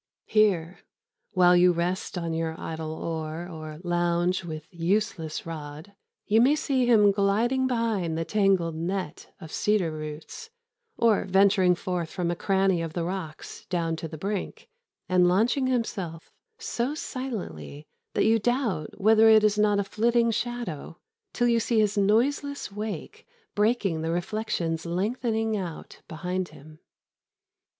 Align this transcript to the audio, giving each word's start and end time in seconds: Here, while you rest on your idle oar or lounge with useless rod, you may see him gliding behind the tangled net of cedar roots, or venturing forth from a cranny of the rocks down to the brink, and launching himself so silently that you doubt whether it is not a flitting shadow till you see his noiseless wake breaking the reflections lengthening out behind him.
Here, 0.25 0.79
while 1.33 1.55
you 1.55 1.73
rest 1.73 2.17
on 2.17 2.33
your 2.33 2.59
idle 2.59 2.91
oar 2.91 3.47
or 3.47 3.77
lounge 3.83 4.43
with 4.43 4.63
useless 4.71 5.45
rod, 5.45 5.93
you 6.25 6.41
may 6.41 6.55
see 6.55 6.87
him 6.87 7.11
gliding 7.11 7.67
behind 7.67 8.17
the 8.17 8.25
tangled 8.25 8.73
net 8.73 9.31
of 9.39 9.51
cedar 9.51 9.91
roots, 9.91 10.49
or 10.97 11.25
venturing 11.25 11.75
forth 11.75 12.09
from 12.09 12.31
a 12.31 12.35
cranny 12.35 12.81
of 12.81 12.93
the 12.93 13.03
rocks 13.03 13.65
down 13.67 13.95
to 13.97 14.07
the 14.07 14.17
brink, 14.17 14.67
and 15.07 15.27
launching 15.27 15.67
himself 15.67 16.31
so 16.57 16.95
silently 16.95 17.85
that 18.15 18.25
you 18.25 18.39
doubt 18.39 18.99
whether 18.99 19.29
it 19.29 19.43
is 19.43 19.59
not 19.59 19.77
a 19.77 19.83
flitting 19.83 20.31
shadow 20.31 20.97
till 21.31 21.47
you 21.47 21.59
see 21.59 21.77
his 21.79 21.95
noiseless 21.95 22.71
wake 22.71 23.27
breaking 23.53 24.01
the 24.01 24.09
reflections 24.09 24.83
lengthening 24.83 25.55
out 25.55 26.01
behind 26.07 26.47
him. 26.49 26.79